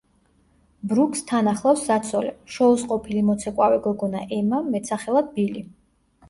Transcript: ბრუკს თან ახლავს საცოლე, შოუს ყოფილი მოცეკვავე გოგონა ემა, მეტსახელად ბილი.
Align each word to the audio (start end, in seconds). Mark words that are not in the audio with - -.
ბრუკს 0.93 1.19
თან 1.31 1.49
ახლავს 1.51 1.83
საცოლე, 1.89 2.31
შოუს 2.53 2.85
ყოფილი 2.93 3.21
მოცეკვავე 3.29 3.79
გოგონა 3.85 4.23
ემა, 4.39 4.63
მეტსახელად 4.71 5.31
ბილი. 5.39 5.65